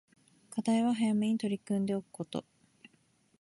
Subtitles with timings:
[0.49, 2.43] 課題は早めに取り組んでおくこと